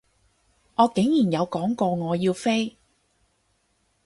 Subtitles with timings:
[0.73, 2.75] 我竟然有講過我要飛？